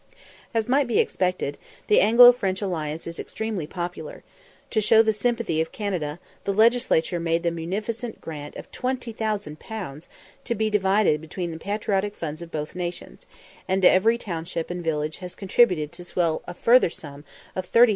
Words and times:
As 0.51 0.67
might 0.67 0.87
be 0.87 0.97
expected, 0.97 1.59
the 1.85 1.99
Anglo 1.99 2.31
French 2.31 2.59
alliance 2.59 3.05
is 3.05 3.19
extremely 3.19 3.67
popular: 3.67 4.23
to 4.71 4.81
show 4.81 5.03
the 5.03 5.13
sympathy 5.13 5.61
of 5.61 5.71
Canada, 5.71 6.19
the 6.43 6.51
Legislature 6.53 7.19
made 7.19 7.43
the 7.43 7.51
munificent 7.51 8.19
grant 8.19 8.55
of 8.55 8.71
20,000_l._ 8.71 10.07
to 10.43 10.55
be 10.55 10.71
divided 10.71 11.21
between 11.21 11.51
the 11.51 11.59
Patriotic 11.59 12.15
Funds 12.15 12.41
of 12.41 12.49
both 12.49 12.73
nations, 12.73 13.27
and 13.67 13.85
every 13.85 14.17
township 14.17 14.71
and 14.71 14.83
village 14.83 15.17
has 15.17 15.35
contributed 15.35 15.91
to 15.91 16.03
swell 16.03 16.41
a 16.47 16.55
further 16.55 16.89
sum 16.89 17.23
of 17.55 17.71
30,000_l. 17.71 17.89